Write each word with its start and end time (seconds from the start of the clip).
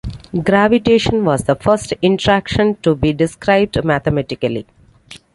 Gravitation 0.43 1.23
was 1.23 1.43
the 1.43 1.55
first 1.55 1.93
interaction 2.01 2.75
to 2.81 2.95
be 2.95 3.13
described 3.13 3.85
mathematically. 3.85 4.65